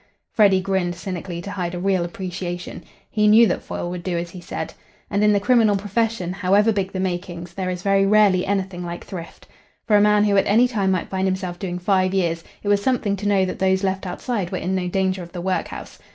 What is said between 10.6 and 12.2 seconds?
time might find himself doing five